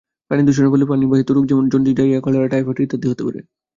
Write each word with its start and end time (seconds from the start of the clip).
পানিদূষণের 0.31 0.71
ফলে 0.73 0.85
পানিবাহিত 0.85 1.27
রোগ 1.31 1.43
যেমন 1.47 1.65
জন্ডিস, 1.71 1.93
ডায়রিয়া, 1.97 2.23
কলেরা, 2.25 2.47
টাইফয়েড 2.47 2.77
ইত্যাদি 2.79 3.07
হতে 3.09 3.23
পারে। 3.27 3.39